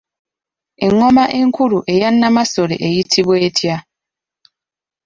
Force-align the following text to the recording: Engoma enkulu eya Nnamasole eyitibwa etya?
Engoma 0.85 1.23
enkulu 1.39 1.77
eya 1.93 2.09
Nnamasole 2.13 2.75
eyitibwa 2.87 3.35
etya? 3.47 3.75